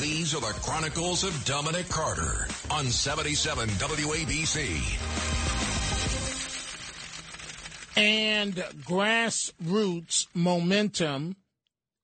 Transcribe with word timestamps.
These 0.00 0.34
are 0.34 0.40
the 0.40 0.58
Chronicles 0.62 1.22
of 1.22 1.44
Dominic 1.44 1.88
Carter 1.88 2.46
on 2.70 2.86
77 2.86 3.68
WABC. 3.68 4.80
And 7.96 8.54
grassroots 8.54 10.26
momentum 10.34 11.36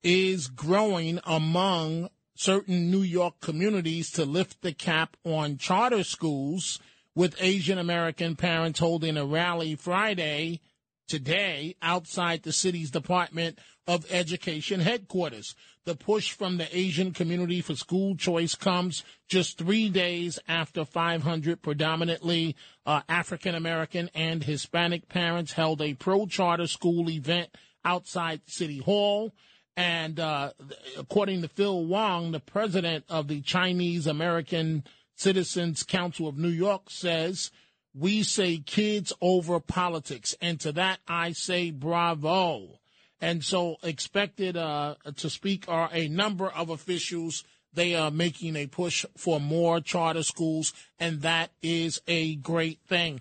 is 0.03 0.49
growing 0.49 1.19
among 1.25 2.11
certain 2.35 2.91
New 2.91 3.03
York 3.03 3.41
communities 3.41 4.11
to 4.13 4.25
lift 4.25 4.61
the 4.63 4.73
cap 4.73 5.17
on 5.25 5.57
charter 5.57 6.05
schools, 6.05 6.79
with 7.15 7.35
Asian 7.41 7.79
American 7.79 8.37
parents 8.37 8.79
holding 8.79 9.17
a 9.17 9.25
rally 9.25 9.75
Friday 9.75 10.61
today 11.09 11.75
outside 11.83 12.43
the 12.43 12.53
city's 12.53 12.91
Department 12.91 13.59
of 13.87 14.07
Education 14.11 14.81
headquarters. 14.81 15.55
The 15.85 15.97
push 15.97 16.33
from 16.33 16.59
the 16.59 16.69
Asian 16.77 17.13
community 17.13 17.63
for 17.63 17.75
school 17.75 18.15
choice 18.15 18.55
comes 18.55 19.03
just 19.27 19.57
three 19.57 19.89
days 19.89 20.39
after 20.47 20.85
500 20.85 21.63
predominantly 21.63 22.55
uh, 22.85 23.01
African 23.09 23.55
American 23.55 24.11
and 24.15 24.45
Hispanic 24.45 25.09
parents 25.09 25.53
held 25.53 25.81
a 25.81 25.95
pro 25.95 26.27
charter 26.27 26.67
school 26.67 27.09
event 27.09 27.49
outside 27.85 28.43
City 28.47 28.79
Hall. 28.79 29.33
And 29.79 30.21
uh, 30.21 30.53
according 30.99 31.41
to 31.41 31.49
Phil 31.49 31.87
Wong, 31.87 32.33
the 32.33 32.41
president 32.41 33.05
of 33.09 33.29
the 33.29 33.41
Chinese 33.41 34.07
American 34.07 34.85
Citizens 35.15 35.83
Council 35.85 36.29
of 36.29 36.37
New 36.37 36.49
York, 36.49 36.91
says, 36.91 37.51
We 37.99 38.23
say 38.23 38.59
kids 38.59 39.13
over 39.21 39.59
politics. 39.59 40.37
And 40.41 40.61
to 40.61 40.73
that, 40.73 41.01
I 41.09 41.33
say 41.33 41.73
bravo. 41.73 42.79
And 43.21 43.43
so 43.43 43.77
expected 43.83 44.57
uh, 44.57 44.95
to 45.17 45.29
speak 45.29 45.65
are 45.67 45.91
a 45.93 46.07
number 46.07 46.49
of 46.49 46.71
officials. 46.71 47.43
They 47.73 47.97
are 47.97 48.13
making 48.13 48.55
a 48.55 48.69
push 48.69 49.05
for 49.17 49.41
more 49.41 49.81
charter 49.81 50.23
schools, 50.23 50.73
and 51.01 51.23
that 51.23 51.51
is 51.61 52.01
a 52.07 52.37
great 52.37 52.79
thing. 52.87 53.21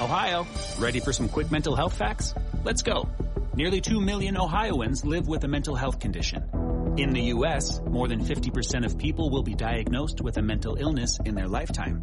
Ohio, 0.00 0.46
ready 0.78 1.00
for 1.00 1.12
some 1.12 1.28
quick 1.28 1.50
mental 1.50 1.74
health 1.74 1.94
facts? 1.94 2.34
Let's 2.62 2.82
go. 2.82 3.08
Nearly 3.54 3.80
2 3.80 4.00
million 4.00 4.36
Ohioans 4.36 5.04
live 5.04 5.26
with 5.26 5.42
a 5.42 5.48
mental 5.48 5.74
health 5.74 5.98
condition. 5.98 6.44
In 6.96 7.10
the 7.10 7.22
U.S., 7.34 7.80
more 7.80 8.06
than 8.06 8.24
50% 8.24 8.86
of 8.86 8.96
people 8.96 9.30
will 9.30 9.42
be 9.42 9.54
diagnosed 9.54 10.20
with 10.20 10.36
a 10.36 10.42
mental 10.42 10.76
illness 10.76 11.18
in 11.24 11.34
their 11.34 11.48
lifetime. 11.48 12.02